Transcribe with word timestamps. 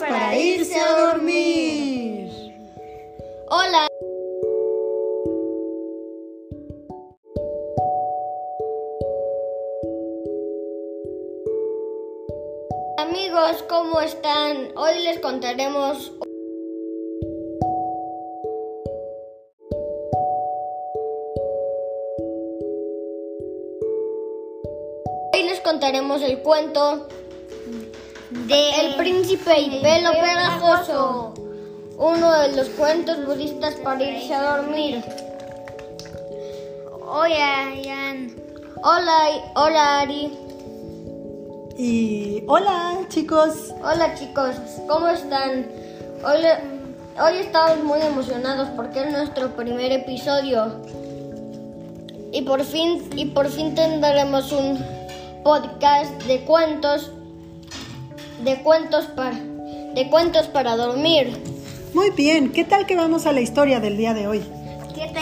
para 0.00 0.36
irse 0.36 0.74
a 0.74 1.12
dormir. 1.12 2.32
Hola. 3.48 3.86
Amigos, 12.98 13.62
¿cómo 13.68 14.00
están? 14.00 14.72
Hoy 14.76 15.02
les 15.04 15.20
contaremos 15.20 16.12
Hoy 25.32 25.42
les 25.44 25.60
contaremos 25.60 26.20
el 26.22 26.40
cuento 26.42 27.06
de 28.50 28.70
El 28.80 28.96
príncipe 28.96 29.60
y 29.60 29.80
pelo 29.80 30.10
pegajoso, 30.10 31.34
uno 31.96 32.32
de 32.40 32.56
los 32.56 32.68
cuentos 32.70 33.24
budistas 33.24 33.76
para 33.76 34.02
irse 34.02 34.34
a 34.34 34.56
dormir. 34.56 35.04
Hola, 37.06 37.72
Ian. 37.80 38.34
Hola, 38.82 39.18
hola, 39.54 40.00
Ari. 40.00 40.36
Y 41.78 42.42
hola 42.48 42.98
chicos. 43.08 43.72
Hola, 43.84 44.14
chicos. 44.16 44.56
¿Cómo 44.88 45.08
están? 45.08 45.66
Hoy, 46.24 46.42
le- 46.42 47.22
hoy 47.22 47.38
estamos 47.38 47.84
muy 47.84 48.00
emocionados 48.00 48.68
porque 48.74 49.00
es 49.04 49.12
nuestro 49.12 49.54
primer 49.54 49.92
episodio. 49.92 50.72
Y 52.32 52.42
por 52.42 52.64
fin, 52.64 53.08
y 53.14 53.26
por 53.26 53.48
fin 53.48 53.76
tendremos 53.76 54.50
un 54.50 54.84
podcast 55.44 56.20
de 56.24 56.40
cuentos, 56.44 57.12
de 58.44 58.62
cuentos 58.62 59.06
para, 59.06 59.38
de 59.94 60.08
cuentos 60.10 60.46
para 60.48 60.76
dormir. 60.76 61.36
Muy 61.94 62.10
bien, 62.10 62.52
¿qué 62.52 62.64
tal 62.64 62.86
que 62.86 62.96
vamos 62.96 63.26
a 63.26 63.32
la 63.32 63.40
historia 63.40 63.80
del 63.80 63.96
día 63.96 64.14
de 64.14 64.26
hoy? 64.26 64.42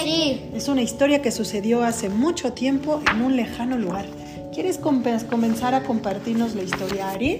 Sí, 0.02 0.42
Es 0.55 0.69
una 0.69 0.83
historia 0.83 1.22
que 1.22 1.30
sucedió 1.30 1.83
hace 1.84 2.08
mucho 2.08 2.52
tiempo 2.52 3.00
en 3.10 3.22
un 3.22 3.36
lejano 3.36 3.77
lugar. 3.78 4.06
¿Quieres 4.52 4.77
com- 4.77 5.02
comenzar 5.30 5.75
a 5.75 5.83
compartirnos 5.84 6.55
la 6.55 6.62
historia, 6.62 7.10
Ari? 7.10 7.38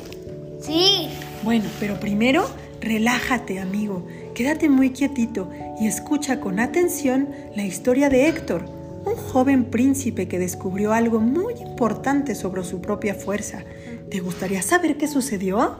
sí. 0.60 1.08
Bueno, 1.44 1.64
pero 1.78 2.00
primero, 2.00 2.48
relájate, 2.80 3.60
amigo. 3.60 4.06
Quédate 4.34 4.68
muy 4.68 4.90
quietito 4.90 5.48
y 5.80 5.86
escucha 5.86 6.40
con 6.40 6.58
atención 6.58 7.28
la 7.54 7.64
historia 7.64 8.08
de 8.08 8.28
Héctor, 8.28 8.64
un 9.04 9.14
joven 9.14 9.64
príncipe 9.66 10.26
que 10.26 10.38
descubrió 10.40 10.92
algo 10.92 11.20
muy 11.20 11.54
importante 11.54 12.34
sobre 12.34 12.64
su 12.64 12.80
propia 12.80 13.14
fuerza. 13.14 13.62
¿Te 14.10 14.20
gustaría 14.20 14.62
saber 14.62 14.96
qué 14.96 15.06
sucedió? 15.06 15.76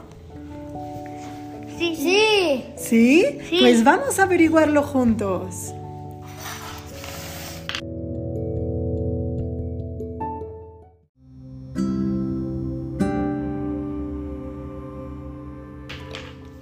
Sí, 1.79 1.95
sí. 1.95 2.65
¿Sí? 2.77 3.39
Sí. 3.49 3.57
Pues 3.61 3.83
vamos 3.83 4.19
a 4.19 4.23
averiguarlo 4.23 4.83
juntos. 4.83 5.73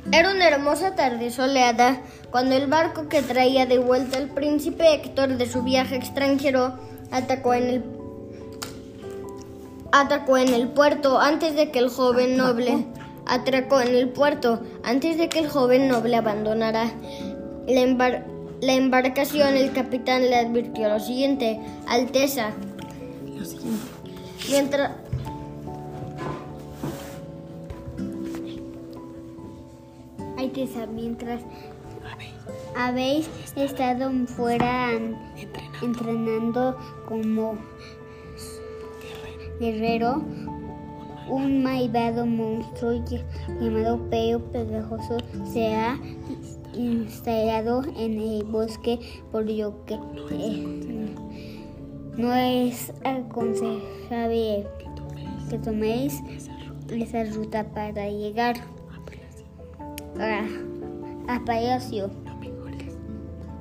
Era 0.09 0.31
una 0.31 0.47
hermosa 0.47 0.95
tarde 0.95 1.31
soleada 1.31 2.01
cuando 2.31 2.55
el 2.55 2.67
barco 2.67 3.09
que 3.09 3.21
traía 3.21 3.65
de 3.65 3.77
vuelta 3.77 4.17
al 4.17 4.29
príncipe 4.29 4.93
Héctor 4.93 5.37
de 5.37 5.47
su 5.47 5.63
viaje 5.63 5.97
extranjero 5.97 6.79
atacó 7.11 7.53
en 7.53 7.63
el 7.63 7.96
atacó 10.01 10.37
en 10.37 10.49
el 10.49 10.67
puerto 10.69 11.19
antes 11.19 11.55
de 11.55 11.71
que 11.71 11.79
el 11.79 11.89
joven 11.89 12.37
noble 12.37 12.85
atracó 13.25 13.81
en 13.81 13.93
el 13.95 14.09
puerto 14.09 14.61
antes 14.83 15.17
de 15.17 15.29
que 15.29 15.39
el 15.39 15.49
joven 15.49 15.87
noble 15.87 16.15
abandonara 16.15 16.85
la, 17.67 17.81
embar- 17.81 18.23
la 18.61 18.73
embarcación. 18.73 19.55
El 19.55 19.71
capitán 19.73 20.21
le 20.23 20.35
advirtió 20.37 20.89
lo 20.89 20.99
siguiente: 20.99 21.59
Alteza, 21.87 22.51
Lo 23.37 23.43
siguiente. 23.45 23.85
mientras 24.49 24.91
Alteza, 30.37 30.85
mientras 30.85 31.41
habéis 32.75 33.27
estado 33.55 34.11
fuera 34.27 34.89
an- 34.89 35.17
entrenando 35.81 36.77
como 37.07 37.57
guerrero, 39.59 40.23
un 41.29 41.61
malvado 41.63 42.25
monstruo 42.25 42.93
ll- 42.93 43.23
llamado 43.59 43.99
Peo 44.09 44.39
Pegajoso 44.51 45.17
se 45.51 45.73
ha 45.75 45.99
instalado 46.73 47.83
en 47.97 48.19
el 48.19 48.43
bosque, 48.45 48.99
por 49.31 49.49
lo 49.49 49.83
que 49.85 49.95
eh, 50.31 51.15
no 52.17 52.33
es 52.33 52.93
aconsejable 53.03 54.65
que 55.49 55.57
toméis 55.59 56.21
esa 56.89 57.23
ruta 57.25 57.65
para 57.73 58.09
llegar 58.09 58.55
a, 60.19 60.41
a 61.33 61.45
Palacio. 61.45 62.09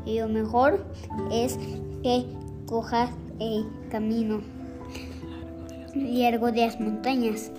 Y 0.04 0.20
lo 0.20 0.28
mejor 0.28 0.84
es 1.32 1.58
que 2.02 2.24
cojas 2.66 3.10
el 3.40 3.66
camino 3.90 4.40
largo 5.96 6.52
de 6.52 6.66
las 6.66 6.80
montañas. 6.80 7.50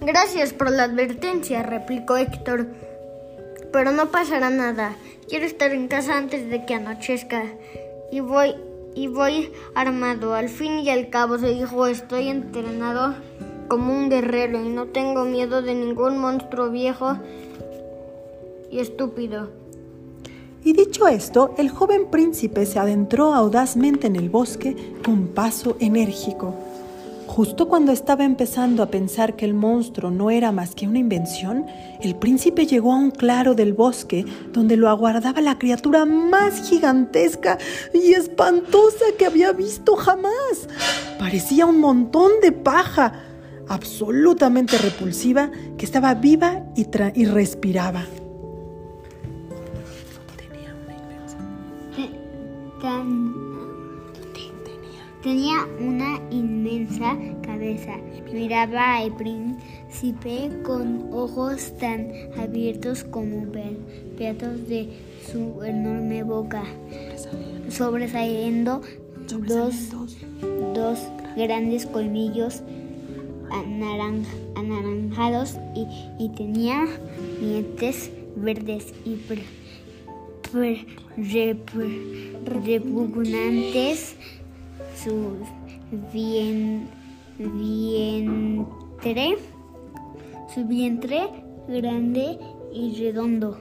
Gracias 0.00 0.52
por 0.52 0.70
la 0.70 0.84
advertencia, 0.84 1.62
replicó 1.62 2.16
Héctor. 2.16 2.66
Pero 3.72 3.92
no 3.92 4.10
pasará 4.10 4.50
nada. 4.50 4.96
Quiero 5.28 5.44
estar 5.44 5.72
en 5.72 5.88
casa 5.88 6.16
antes 6.16 6.48
de 6.48 6.64
que 6.64 6.74
anochezca. 6.74 7.44
Y 8.12 8.20
voy 8.20 8.54
y 8.94 9.08
voy 9.08 9.52
armado. 9.74 10.34
Al 10.34 10.48
fin 10.48 10.78
y 10.80 10.90
al 10.90 11.10
cabo 11.10 11.38
se 11.38 11.48
dijo, 11.48 11.86
estoy 11.86 12.28
entrenado 12.28 13.14
como 13.68 13.92
un 13.92 14.08
guerrero 14.08 14.62
y 14.62 14.68
no 14.68 14.86
tengo 14.86 15.24
miedo 15.24 15.62
de 15.62 15.74
ningún 15.74 16.18
monstruo 16.18 16.70
viejo 16.70 17.18
y 18.70 18.80
estúpido. 18.80 19.50
Y 20.64 20.72
dicho 20.72 21.06
esto, 21.06 21.54
el 21.58 21.70
joven 21.70 22.10
príncipe 22.10 22.66
se 22.66 22.78
adentró 22.78 23.34
audazmente 23.34 24.06
en 24.06 24.16
el 24.16 24.30
bosque 24.30 24.94
con 25.04 25.28
paso 25.28 25.76
enérgico. 25.80 26.54
Justo 27.26 27.68
cuando 27.68 27.92
estaba 27.92 28.24
empezando 28.24 28.82
a 28.82 28.90
pensar 28.90 29.34
que 29.36 29.44
el 29.44 29.52
monstruo 29.52 30.10
no 30.10 30.30
era 30.30 30.52
más 30.52 30.74
que 30.74 30.86
una 30.86 31.00
invención, 31.00 31.66
el 32.00 32.14
príncipe 32.14 32.66
llegó 32.66 32.92
a 32.92 32.96
un 32.96 33.10
claro 33.10 33.54
del 33.54 33.74
bosque 33.74 34.24
donde 34.52 34.76
lo 34.76 34.88
aguardaba 34.88 35.40
la 35.40 35.58
criatura 35.58 36.04
más 36.04 36.68
gigantesca 36.68 37.58
y 37.92 38.12
espantosa 38.12 39.04
que 39.18 39.26
había 39.26 39.52
visto 39.52 39.96
jamás. 39.96 40.68
Parecía 41.18 41.66
un 41.66 41.80
montón 41.80 42.32
de 42.40 42.52
paja, 42.52 43.24
absolutamente 43.68 44.78
repulsiva, 44.78 45.50
que 45.76 45.84
estaba 45.84 46.14
viva 46.14 46.62
y, 46.76 47.24
respiraba. 47.24 48.04
Tenía 55.22 55.66
una 55.80 56.20
inmensa 56.30 57.16
cabeza. 57.42 57.96
Miraba 58.32 58.98
al 58.98 59.16
príncipe 59.16 60.50
con 60.62 61.08
ojos 61.12 61.72
tan 61.78 62.08
abiertos 62.38 63.02
como 63.02 63.44
pedazos 64.16 64.68
de 64.68 64.88
su 65.32 65.62
enorme 65.64 66.22
boca, 66.22 66.62
sobresaliendo 67.70 68.82
dos, 69.26 69.74
dos 70.74 70.98
grandes 71.36 71.86
colmillos 71.86 72.62
anaran- 73.50 74.24
anaranjados 74.54 75.56
y, 75.74 75.86
y 76.24 76.28
tenía 76.36 76.86
dientes 77.40 78.10
verdes 78.36 78.92
y 79.04 79.14
rep- 80.60 81.70
repugnantes 82.44 84.16
su 84.96 85.36
vien- 86.12 86.88
vientre, 87.38 89.36
su 90.54 90.64
vientre 90.66 91.20
grande 91.68 92.38
y 92.72 92.94
redondo. 92.98 93.58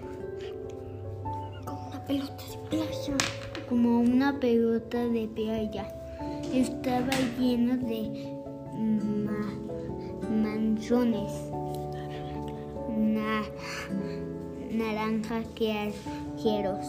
Como 1.65 1.89
una 1.89 2.05
pelota 2.07 2.43
de 2.49 2.57
playa. 2.69 3.17
Como 3.69 3.99
una 3.99 4.39
pelota 4.39 5.07
de 5.07 5.27
playa. 5.27 5.87
Estaba 6.53 7.09
lleno 7.39 7.75
de 7.77 8.09
ma- 9.25 9.59
manchones. 10.29 11.33
Na- 12.97 13.43
naranja 14.77 15.41
que 15.55 15.93
arqueros. 16.37 16.85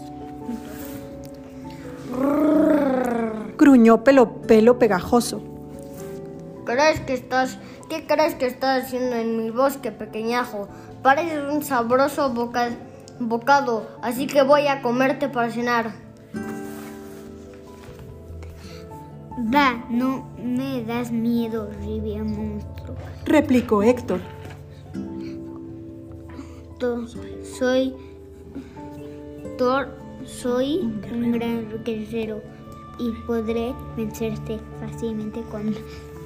gruñó 3.57 4.03
pelo, 4.03 4.41
pelo 4.41 4.79
pegajoso. 4.79 5.41
¿Crees 6.65 6.99
que 7.01 7.13
estás, 7.13 7.57
¿Qué 7.89 8.05
crees 8.05 8.35
que 8.35 8.45
estás 8.45 8.83
haciendo 8.83 9.15
en 9.15 9.37
mi 9.37 9.49
bosque, 9.51 9.91
pequeñajo? 9.91 10.67
Pareces 11.01 11.43
un 11.49 11.63
sabroso 11.63 12.33
bocado, 13.19 13.87
así 14.01 14.27
que 14.27 14.43
voy 14.43 14.67
a 14.67 14.81
comerte 14.81 15.29
para 15.29 15.49
cenar. 15.49 15.93
Va, 19.53 19.85
no 19.89 20.27
me 20.43 20.83
das 20.83 21.11
miedo, 21.11 21.69
horrible 21.69 22.23
monstruo. 22.23 22.95
Replicó 23.25 23.83
Héctor. 23.83 24.19
Soy 26.79 27.93
Thor, 29.57 29.87
soy 30.25 30.79
un 31.11 31.31
gran 31.31 31.83
guerrero 31.83 32.41
y 32.99 33.11
podré 33.25 33.73
vencerte 33.95 34.59
fácilmente 34.79 35.41
con 35.49 35.75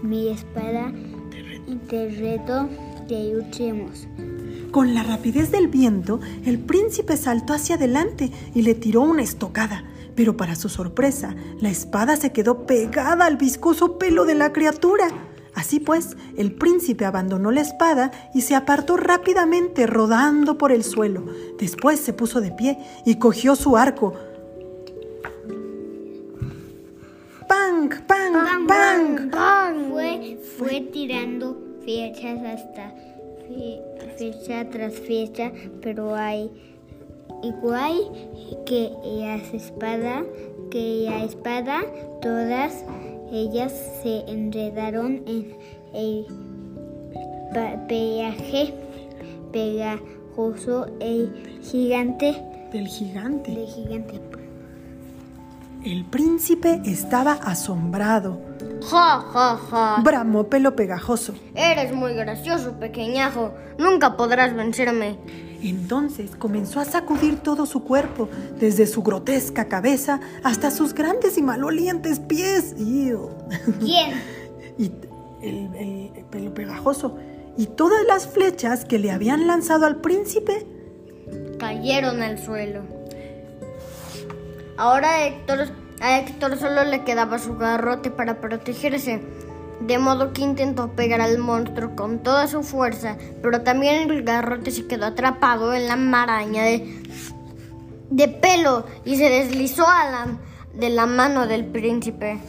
mi 0.01 0.30
espada 0.30 0.92
y 1.68 1.75
te 1.88 2.09
reto 2.09 2.68
que 3.07 3.33
luchemos. 3.33 4.07
Con 4.71 4.94
la 4.94 5.03
rapidez 5.03 5.51
del 5.51 5.68
viento, 5.68 6.19
el 6.45 6.59
príncipe 6.59 7.18
saltó 7.18 7.53
hacia 7.53 7.75
adelante 7.75 8.31
y 8.53 8.62
le 8.62 8.74
tiró 8.74 9.01
una 9.01 9.21
estocada. 9.21 9.86
Pero 10.15 10.36
para 10.36 10.56
su 10.56 10.68
sorpresa, 10.68 11.36
la 11.59 11.69
espada 11.69 12.18
se 12.18 12.33
quedó 12.33 12.65
pegada 12.65 13.25
al 13.25 13.38
viscoso 13.38 13.98
pelo 13.98 14.25
de 14.25 14.36
la 14.36 14.51
criatura. 14.51 15.07
Así 15.61 15.79
pues, 15.79 16.17
el 16.37 16.53
príncipe 16.53 17.05
abandonó 17.05 17.51
la 17.51 17.61
espada 17.61 18.09
y 18.33 18.41
se 18.41 18.55
apartó 18.55 18.97
rápidamente 18.97 19.85
rodando 19.85 20.57
por 20.57 20.71
el 20.71 20.83
suelo. 20.83 21.23
Después 21.59 21.99
se 21.99 22.13
puso 22.13 22.41
de 22.41 22.49
pie 22.51 22.79
y 23.05 23.19
cogió 23.19 23.55
su 23.55 23.77
arco. 23.77 24.15
¡Pang! 27.47 27.91
¡Pang! 28.07 28.67
¡Pang! 29.29 29.91
Fue, 29.91 30.39
fue 30.57 30.81
tirando 30.91 31.55
fechas 31.85 32.39
hasta 32.43 32.95
fecha 34.17 34.67
tras 34.67 34.95
fecha, 34.95 35.51
pero 35.83 36.15
hay 36.15 36.49
igual 37.43 37.99
que 38.65 38.89
la 39.03 39.35
espada, 39.35 40.23
que 40.71 41.05
la 41.07 41.23
espada, 41.23 41.81
todas 42.19 42.83
ellas 43.31 43.73
se 44.03 44.19
enredaron 44.27 45.23
en 45.25 45.55
el 45.93 46.25
peaje 47.87 48.73
pegajoso 49.51 50.87
el 50.99 51.59
gigante 51.61 52.35
del 52.71 52.87
gigante. 52.87 53.51
Del 53.51 53.67
gigante. 53.67 54.21
El 55.83 56.05
príncipe 56.05 56.81
estaba 56.85 57.33
asombrado. 57.33 58.50
Ja, 58.89 59.23
ja, 59.33 59.59
ja. 59.69 60.01
Bramó 60.03 60.45
pelo 60.45 60.75
pegajoso. 60.75 61.33
Eres 61.55 61.93
muy 61.93 62.13
gracioso, 62.13 62.73
pequeñajo. 62.79 63.53
Nunca 63.77 64.17
podrás 64.17 64.55
vencerme. 64.55 65.17
Entonces 65.63 66.35
comenzó 66.35 66.79
a 66.79 66.85
sacudir 66.85 67.37
todo 67.39 67.65
su 67.65 67.83
cuerpo, 67.83 68.29
desde 68.59 68.87
su 68.87 69.03
grotesca 69.03 69.65
cabeza 69.65 70.19
hasta 70.43 70.71
sus 70.71 70.93
grandes 70.93 71.37
y 71.37 71.43
malolientes 71.43 72.19
pies. 72.19 72.73
¿Quién? 72.75 74.21
y 74.77 74.91
el, 75.43 76.25
pelo 76.31 76.53
pegajoso. 76.53 77.17
Y 77.57 77.67
todas 77.67 78.05
las 78.07 78.27
flechas 78.27 78.85
que 78.85 78.97
le 78.97 79.11
habían 79.11 79.45
lanzado 79.45 79.85
al 79.85 79.97
príncipe 79.97 80.65
cayeron 81.59 82.23
al 82.23 82.39
suelo. 82.39 82.81
Ahora 84.77 85.27
Héctor, 85.27 85.67
a 86.01 86.19
Héctor 86.19 86.57
solo 86.57 86.83
le 86.83 87.03
quedaba 87.03 87.39
su 87.39 87.56
garrote 87.56 88.12
para 88.12 88.42
protegerse 88.42 89.21
de 89.86 89.98
modo 89.98 90.33
que 90.33 90.42
intentó 90.42 90.89
pegar 90.89 91.21
al 91.21 91.38
monstruo 91.38 91.95
con 91.95 92.19
toda 92.19 92.48
su 92.48 92.63
fuerza, 92.63 93.18
pero 93.42 93.62
también 93.62 94.09
el 94.09 94.24
garrote 94.24 94.71
se 94.71 94.88
quedó 94.88 95.06
atrapado 95.06 95.74
en 95.74 95.88
la 95.88 95.95
maraña 95.95 96.63
de, 96.63 97.01
de 98.09 98.27
pelo 98.27 98.86
y 99.06 99.15
se 99.15 99.30
deslizó 99.30 99.88
a 99.88 100.09
la, 100.09 100.27
de 100.74 100.89
la 100.89 101.06
mano 101.06 101.48
del 101.48 101.65
príncipe. 101.65 102.39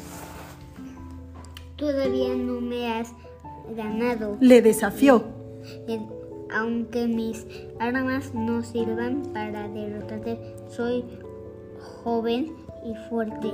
Todavía 1.76 2.34
no 2.34 2.60
me 2.60 2.92
has 2.92 3.12
ganado. 3.74 4.36
Le 4.40 4.62
desafió. 4.62 5.24
Aunque 6.54 7.06
mis 7.06 7.46
armas 7.80 8.34
no 8.34 8.62
sirvan 8.62 9.22
para 9.32 9.68
derrotarte, 9.68 10.38
soy 10.68 11.04
joven 12.04 12.54
y 12.84 12.94
fuerte 13.08 13.52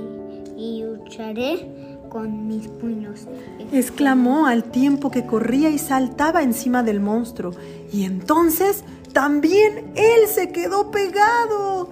y 0.57 0.83
lucharé 0.83 1.99
con 2.09 2.47
mis 2.47 2.67
puños. 2.67 3.27
Exclamó 3.71 4.47
al 4.47 4.63
tiempo 4.63 5.11
que 5.11 5.25
corría 5.25 5.69
y 5.69 5.77
saltaba 5.77 6.41
encima 6.41 6.83
del 6.83 6.99
monstruo. 6.99 7.53
Y 7.91 8.03
entonces 8.03 8.83
también 9.13 9.91
él 9.95 10.27
se 10.27 10.51
quedó 10.51 10.91
pegado. 10.91 11.89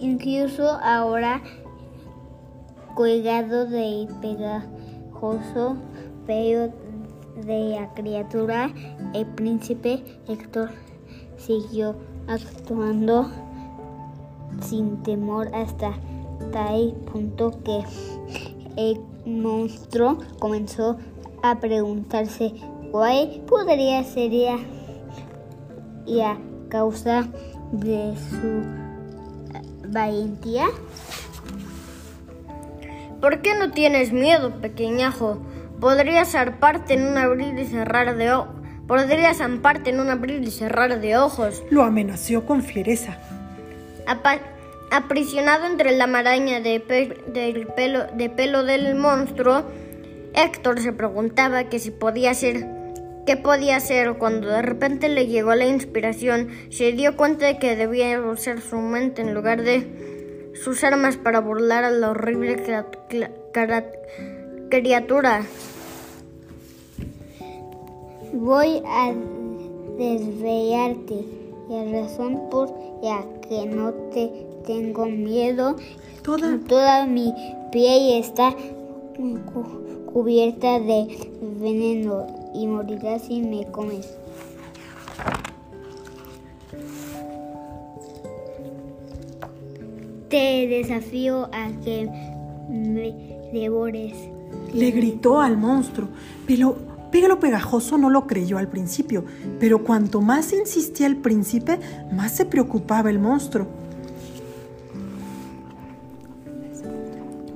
Incluso 0.00 0.68
ahora, 0.82 1.42
colgado 2.94 3.66
del 3.66 4.08
pegajoso 4.20 5.76
pelo 6.26 6.72
de 7.44 7.70
la 7.70 7.92
criatura, 7.94 8.70
el 9.14 9.26
príncipe 9.26 10.04
Héctor 10.28 10.70
siguió 11.36 11.96
actuando 12.28 13.30
sin 14.60 15.02
temor 15.02 15.48
hasta 15.54 15.92
tal 16.52 16.94
punto 17.10 17.52
que 17.64 17.82
el 18.76 19.00
monstruo 19.26 20.18
comenzó 20.38 20.98
a 21.42 21.58
preguntarse 21.58 22.52
cuál 22.90 23.42
podría 23.46 24.04
ser 24.04 24.32
la 26.06 26.38
causa 26.68 27.28
de 27.72 28.14
su 28.16 28.62
valentía. 29.88 30.66
¿Por 33.20 33.42
qué 33.42 33.58
no 33.58 33.72
tienes 33.72 34.12
miedo, 34.12 34.60
pequeñajo? 34.60 35.38
Podrías 35.80 36.32
zarparte 36.32 36.94
en 36.94 37.08
un 37.08 37.18
abrir 37.18 37.58
y 37.58 37.64
cerrar 37.64 38.16
de 38.16 38.32
ojos. 38.32 38.57
Podrías 38.88 39.36
zamparte 39.36 39.90
en 39.90 40.00
un 40.00 40.10
abrir 40.10 40.42
y 40.42 40.50
cerrar 40.50 41.00
de 41.00 41.16
ojos. 41.16 41.62
Lo 41.70 41.84
amenazó 41.84 42.44
con 42.44 42.64
fiereza 42.64 43.18
aprisionado 44.90 45.66
entre 45.66 45.92
la 45.92 46.06
maraña 46.06 46.60
de, 46.60 46.78
del 47.26 47.66
pelo, 47.66 48.06
de 48.14 48.30
pelo 48.30 48.64
del 48.64 48.94
monstruo, 48.94 49.64
Héctor 50.34 50.80
se 50.80 50.92
preguntaba 50.92 51.64
que 51.64 51.78
si 51.78 51.90
podía 51.90 52.32
ser, 52.34 52.66
qué 53.26 53.36
podía 53.36 53.76
hacer 53.76 54.14
cuando 54.14 54.48
de 54.48 54.62
repente 54.62 55.08
le 55.08 55.26
llegó 55.26 55.54
la 55.54 55.66
inspiración, 55.66 56.48
se 56.70 56.92
dio 56.92 57.16
cuenta 57.16 57.46
de 57.46 57.58
que 57.58 57.76
debía 57.76 58.20
usar 58.20 58.60
su 58.60 58.78
mente 58.78 59.22
en 59.22 59.34
lugar 59.34 59.62
de 59.62 60.52
sus 60.54 60.84
armas 60.84 61.16
para 61.16 61.40
burlar 61.40 61.84
a 61.84 61.90
la 61.90 62.10
horrible 62.10 62.62
criatura. 64.70 65.42
Voy 68.40 68.80
a 68.86 69.12
desvelarte 69.98 71.24
la 71.68 71.90
razón 71.90 72.48
por 72.48 72.72
la 73.02 73.24
que 73.48 73.66
no 73.66 73.92
te 74.14 74.30
tengo 74.64 75.06
miedo. 75.06 75.74
Toda, 76.22 76.56
Toda 76.68 77.04
mi 77.06 77.34
piel 77.72 78.22
está 78.22 78.54
cubierta 80.12 80.78
de 80.78 81.28
veneno 81.60 82.28
y 82.54 82.68
morirás 82.68 83.22
si 83.22 83.42
me 83.42 83.66
comes. 83.72 84.16
Te 90.28 90.68
desafío 90.68 91.48
a 91.52 91.72
que 91.84 92.08
me 92.68 93.50
devores. 93.52 94.14
Le 94.72 94.92
gritó 94.92 95.40
al 95.40 95.56
monstruo, 95.56 96.06
pero 96.46 96.87
Pégalo 97.10 97.40
Pegajoso 97.40 97.96
no 97.96 98.10
lo 98.10 98.26
creyó 98.26 98.58
al 98.58 98.68
principio, 98.68 99.24
pero 99.58 99.84
cuanto 99.84 100.20
más 100.20 100.52
insistía 100.52 101.06
el 101.06 101.16
príncipe, 101.16 101.78
más 102.12 102.32
se 102.32 102.44
preocupaba 102.44 103.10
el 103.10 103.18
monstruo. 103.18 103.66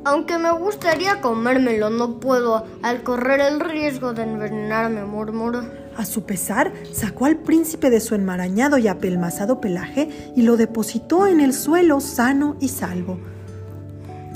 Aunque 0.04 0.36
me 0.36 0.50
gustaría 0.50 1.20
comérmelo, 1.20 1.88
no 1.88 2.18
puedo 2.18 2.66
al 2.82 3.04
correr 3.04 3.40
el 3.40 3.60
riesgo 3.60 4.12
de 4.14 4.24
envenenarme, 4.24 5.04
murmuró. 5.04 5.62
A 5.96 6.04
su 6.04 6.24
pesar, 6.24 6.72
sacó 6.92 7.26
al 7.26 7.36
príncipe 7.36 7.88
de 7.88 8.00
su 8.00 8.14
enmarañado 8.14 8.78
y 8.78 8.88
apelmazado 8.88 9.60
pelaje 9.60 10.32
y 10.34 10.42
lo 10.42 10.56
depositó 10.56 11.28
en 11.28 11.40
el 11.40 11.52
suelo 11.52 12.00
sano 12.00 12.56
y 12.58 12.68
salvo. 12.68 13.20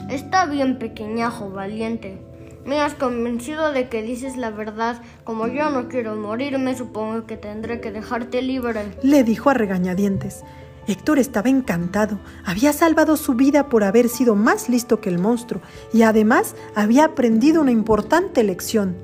Está 0.08 0.46
bien, 0.46 0.78
pequeñajo, 0.78 1.50
valiente. 1.50 2.23
Me 2.66 2.80
has 2.80 2.94
convencido 2.94 3.70
de 3.70 3.88
que 3.88 4.02
dices 4.02 4.37
la 4.37 4.50
verdad. 4.50 5.00
Como 5.23 5.46
yo 5.46 5.70
no 5.70 5.88
quiero 5.88 6.16
morirme, 6.16 6.76
supongo 6.76 7.25
que 7.25 7.37
tendré 7.37 7.80
que 7.80 7.92
dejarte 7.92 8.42
libre. 8.42 8.92
Le 9.04 9.23
dijo 9.23 9.50
a 9.50 9.54
regañadientes. 9.54 10.42
Héctor 10.88 11.20
estaba 11.20 11.49
encantado. 11.49 12.18
Había 12.44 12.73
salvado 12.73 13.16
su 13.16 13.35
vida 13.35 13.68
por 13.68 13.85
haber 13.85 14.08
sido 14.08 14.35
más 14.35 14.68
listo 14.68 15.00
que 15.00 15.11
el 15.11 15.18
monstruo 15.18 15.61
y 15.92 16.02
además 16.02 16.56
había 16.75 17.04
aprendido 17.04 17.62
una 17.62 17.70
importante 17.70 18.42
lección. 18.42 18.96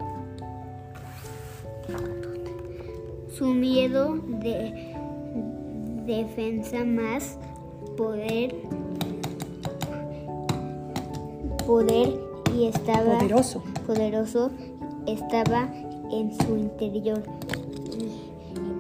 Su 3.32 3.46
miedo 3.46 4.18
de 4.26 4.96
defensa 6.04 6.84
más 6.84 7.38
poder 7.96 8.56
poder 11.64 12.31
y 12.54 12.66
estaba 12.66 13.18
Poderoso. 13.18 13.62
poderoso 13.86 14.50
estaba 15.06 15.68
en 16.10 16.32
su 16.34 16.56
interior. 16.56 17.22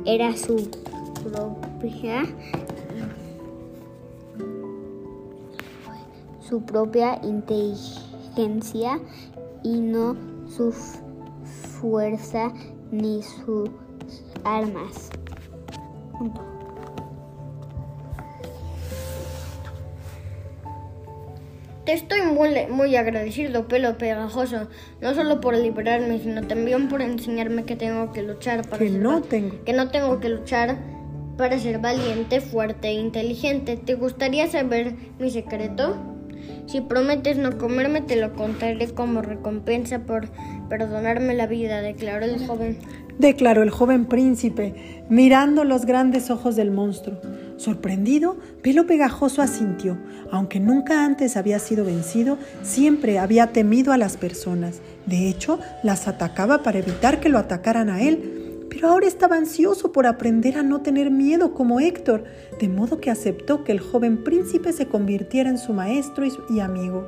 Era 0.04 0.36
su 0.36 0.68
propia 1.22 2.24
su 6.40 6.60
propia 6.62 7.18
inteligencia 7.22 9.00
y 9.62 9.80
no 9.80 10.16
su 10.48 10.72
fuerza 11.80 12.52
ni 12.90 13.22
sus 13.22 13.70
armas. 14.44 15.08
Punto. 16.18 16.51
Estoy 21.92 22.22
muy, 22.22 22.50
muy 22.70 22.96
agradecido, 22.96 23.68
pelo 23.68 23.96
pegajoso, 23.98 24.68
no 25.00 25.14
solo 25.14 25.40
por 25.40 25.56
liberarme, 25.56 26.18
sino 26.18 26.42
también 26.46 26.88
por 26.88 27.02
enseñarme 27.02 27.64
que 27.64 27.76
tengo 27.76 28.12
que 28.12 28.22
luchar 28.22 28.62
para 28.66 28.78
Que 28.78 28.90
ser 28.90 29.00
no 29.00 29.20
tengo. 29.22 29.64
que 29.64 29.72
no 29.72 29.90
tengo 29.90 30.20
que 30.20 30.28
luchar 30.28 30.76
para 31.36 31.58
ser 31.58 31.78
valiente, 31.78 32.40
fuerte 32.40 32.88
e 32.88 32.94
inteligente. 32.94 33.76
¿Te 33.76 33.94
gustaría 33.94 34.46
saber 34.48 34.94
mi 35.18 35.30
secreto? 35.30 35.96
Si 36.66 36.80
prometes 36.80 37.38
no 37.38 37.56
comerme, 37.58 38.00
te 38.00 38.16
lo 38.16 38.32
contaré 38.34 38.88
como 38.88 39.22
recompensa 39.22 40.00
por 40.00 40.28
perdonarme 40.68 41.34
la 41.34 41.46
vida, 41.46 41.80
declaró 41.80 42.24
el 42.24 42.46
joven. 42.46 42.78
declaró 43.18 43.62
el 43.62 43.70
joven 43.70 44.06
príncipe, 44.06 45.04
mirando 45.08 45.64
los 45.64 45.86
grandes 45.86 46.30
ojos 46.30 46.56
del 46.56 46.70
monstruo. 46.70 47.18
Sorprendido, 47.62 48.36
Pelo 48.60 48.88
Pegajoso 48.88 49.40
asintió. 49.40 49.96
Aunque 50.32 50.58
nunca 50.58 51.04
antes 51.04 51.36
había 51.36 51.60
sido 51.60 51.84
vencido, 51.84 52.36
siempre 52.64 53.20
había 53.20 53.52
temido 53.52 53.92
a 53.92 53.98
las 53.98 54.16
personas. 54.16 54.80
De 55.06 55.28
hecho, 55.28 55.60
las 55.84 56.08
atacaba 56.08 56.64
para 56.64 56.80
evitar 56.80 57.20
que 57.20 57.28
lo 57.28 57.38
atacaran 57.38 57.88
a 57.88 58.02
él. 58.02 58.66
Pero 58.68 58.88
ahora 58.88 59.06
estaba 59.06 59.36
ansioso 59.36 59.92
por 59.92 60.08
aprender 60.08 60.58
a 60.58 60.64
no 60.64 60.80
tener 60.80 61.12
miedo 61.12 61.54
como 61.54 61.78
Héctor, 61.78 62.24
de 62.58 62.68
modo 62.68 63.00
que 63.00 63.12
aceptó 63.12 63.62
que 63.62 63.70
el 63.70 63.78
joven 63.78 64.24
príncipe 64.24 64.72
se 64.72 64.86
convirtiera 64.86 65.48
en 65.48 65.58
su 65.58 65.72
maestro 65.72 66.24
y, 66.50 66.58
amigo. 66.58 67.06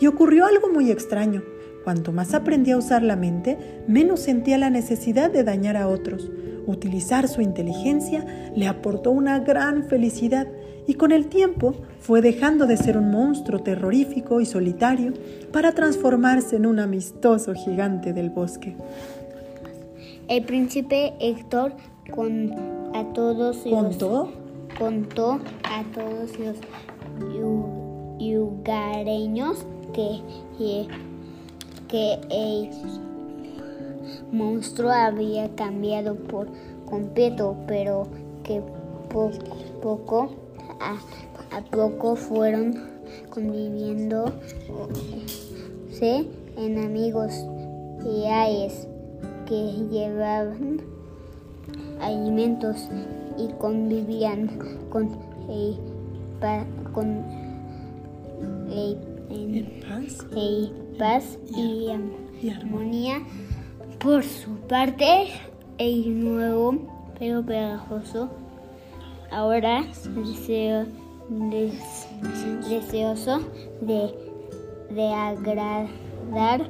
Y 0.00 0.06
ocurrió 0.06 0.46
algo 0.46 0.70
muy 0.70 0.90
extraño. 0.90 1.42
Cuanto 1.90 2.12
más 2.12 2.34
aprendía 2.34 2.74
a 2.74 2.78
usar 2.78 3.02
la 3.02 3.16
mente, 3.16 3.58
menos 3.88 4.20
sentía 4.20 4.58
la 4.58 4.70
necesidad 4.70 5.28
de 5.28 5.42
dañar 5.42 5.76
a 5.76 5.88
otros. 5.88 6.30
Utilizar 6.68 7.26
su 7.26 7.40
inteligencia 7.40 8.24
le 8.54 8.68
aportó 8.68 9.10
una 9.10 9.40
gran 9.40 9.82
felicidad 9.88 10.46
y 10.86 10.94
con 10.94 11.10
el 11.10 11.26
tiempo 11.26 11.74
fue 11.98 12.22
dejando 12.22 12.68
de 12.68 12.76
ser 12.76 12.96
un 12.96 13.10
monstruo 13.10 13.58
terrorífico 13.64 14.40
y 14.40 14.46
solitario 14.46 15.14
para 15.52 15.72
transformarse 15.72 16.54
en 16.54 16.66
un 16.66 16.78
amistoso 16.78 17.54
gigante 17.54 18.12
del 18.12 18.30
bosque. 18.30 18.76
El 20.28 20.44
príncipe 20.44 21.14
Héctor 21.18 21.72
con 22.14 22.52
a 22.94 23.04
todos 23.14 23.66
los 23.66 23.74
¿Contó? 23.74 24.32
contó 24.78 25.40
a 25.64 25.82
todos 25.92 26.38
los 26.38 26.56
yu- 27.34 28.16
yugareños 28.20 29.66
que, 29.92 30.20
que, 30.56 30.86
que 31.90 32.18
el 32.30 32.70
monstruo 34.32 34.90
había 34.90 35.48
cambiado 35.54 36.14
por 36.14 36.46
completo, 36.88 37.56
pero 37.66 38.06
que 38.44 38.62
po- 39.10 39.30
poco 39.82 40.30
a, 40.80 40.96
a 41.56 41.60
poco 41.70 42.16
fueron 42.16 42.74
conviviendo 43.30 44.32
se 45.90 46.26
en 46.56 46.78
amigos 46.78 47.32
leales 48.04 48.86
que 49.46 49.72
llevaban 49.90 50.80
alimentos 52.00 52.76
y 53.36 53.48
convivían 53.58 54.48
con 54.90 55.08
el, 55.48 55.76
con 56.92 57.24
el 58.70 58.96
paz 61.00 61.38
y 61.56 62.48
armonía. 62.50 63.20
Por 63.98 64.22
su 64.22 64.50
parte, 64.68 65.28
el 65.78 66.22
nuevo 66.24 66.74
pero 67.18 67.42
pegajoso. 67.44 68.28
Ahora 69.30 69.84
deseo, 70.24 70.84
des- 71.28 72.06
deseoso 72.68 73.40
de, 73.80 74.14
de 74.90 75.06
agradar 75.12 76.68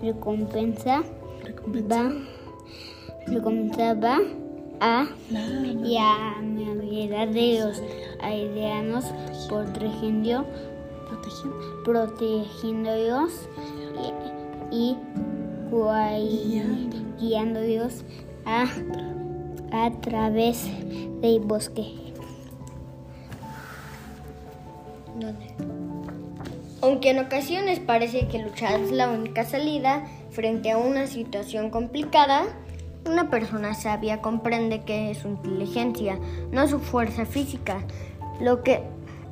recompensa. 0.00 1.02
Va. 1.90 2.12
Recompensaba 3.26 4.18
a 4.80 5.06
y 5.84 5.96
a 5.98 6.40
mi 6.42 6.68
habilidad 6.68 7.28
de 7.28 7.60
los 7.60 7.82
aldeanos 8.22 9.04
protegiendo 9.48 10.44
protegiéndolos 11.84 13.48
y, 14.70 14.76
y 14.76 14.96
guay- 15.70 16.90
guiándolos 17.20 18.04
a, 18.44 18.64
a 19.72 19.90
través 20.00 20.66
del 21.20 21.40
bosque. 21.40 21.94
Aunque 26.82 27.10
en 27.10 27.18
ocasiones 27.20 27.80
parece 27.80 28.28
que 28.28 28.42
luchar 28.42 28.80
es 28.80 28.92
la 28.92 29.08
única 29.08 29.44
salida 29.44 30.04
frente 30.30 30.70
a 30.70 30.78
una 30.78 31.06
situación 31.06 31.70
complicada, 31.70 32.44
una 33.06 33.30
persona 33.30 33.74
sabia 33.74 34.20
comprende 34.20 34.82
que 34.82 35.10
es 35.10 35.18
su 35.18 35.28
inteligencia, 35.28 36.18
no 36.52 36.66
su 36.68 36.80
fuerza 36.80 37.24
física, 37.24 37.78
lo 38.40 38.62
que, 38.62 38.82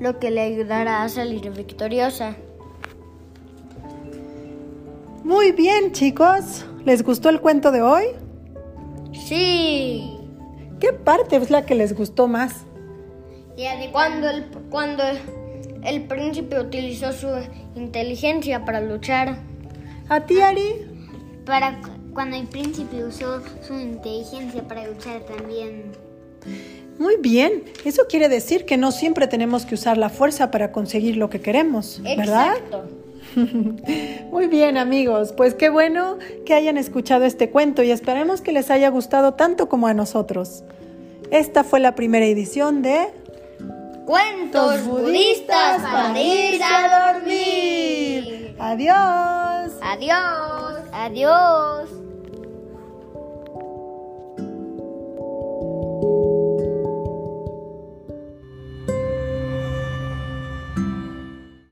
lo 0.03 0.19
que 0.19 0.31
le 0.31 0.41
ayudará 0.41 1.03
a 1.05 1.09
salir 1.09 1.49
victoriosa. 1.53 2.35
Muy 5.25 5.53
bien, 5.53 5.93
chicos. 5.93 6.67
¿Les 6.85 7.05
gustó 7.05 7.29
el 7.29 7.41
cuento 7.41 7.71
de 7.71 7.83
hoy? 7.83 8.05
Sí. 9.27 10.19
¿Qué 10.81 10.93
parte 10.93 11.37
es 11.37 11.51
la 11.51 11.65
que 11.65 11.77
les 11.77 11.95
gustó 11.95 12.27
más? 12.27 12.65
Cuando 13.93 14.29
el, 14.29 14.45
cuando 14.71 15.05
el 15.85 16.03
príncipe 16.07 16.59
utilizó 16.59 17.13
su 17.13 17.29
inteligencia 17.77 18.65
para 18.65 18.81
luchar. 18.81 19.37
¿A 20.09 20.21
ti, 20.27 20.41
Ari? 20.41 20.87
Para 21.47 21.81
cu- 21.81 21.91
cuando 22.13 22.37
el 22.37 22.49
príncipe 22.49 23.05
usó 23.05 23.41
su 23.67 23.75
inteligencia 23.79 24.67
para 24.67 24.89
luchar 24.89 25.21
también. 25.21 25.93
Muy 26.99 27.17
bien. 27.17 27.65
Eso 27.85 28.03
quiere 28.09 28.29
decir 28.29 28.65
que 28.65 28.77
no 28.77 28.93
siempre 28.93 29.27
tenemos 29.27 29.67
que 29.67 29.75
usar 29.75 29.99
la 29.99 30.09
fuerza 30.09 30.51
para 30.51 30.73
conseguir 30.73 31.17
lo 31.17 31.31
que 31.31 31.41
queremos, 31.41 32.01
¿verdad? 32.03 32.57
Exacto. 32.57 32.85
Muy 34.31 34.47
bien, 34.47 34.77
amigos. 34.77 35.33
Pues 35.37 35.55
qué 35.55 35.69
bueno 35.71 36.19
que 36.45 36.55
hayan 36.55 36.77
escuchado 36.77 37.25
este 37.25 37.51
cuento 37.51 37.83
y 37.83 37.91
esperemos 37.91 38.41
que 38.41 38.53
les 38.53 38.71
haya 38.71 38.89
gustado 38.89 39.35
tanto 39.35 39.69
como 39.69 39.87
a 39.87 39.95
nosotros. 39.95 40.65
Esta 41.31 41.65
fue 41.65 41.81
la 41.81 41.95
primera 41.95 42.27
edición 42.27 42.83
de 42.83 43.09
Cuentos 44.05 44.85
budistas 44.85 45.81
para 45.81 46.21
irse 46.21 46.63
a 46.63 47.15
dormir. 47.15 48.57
Adiós. 48.59 49.73
Adiós. 49.81 50.83
Adiós. 50.93 52.02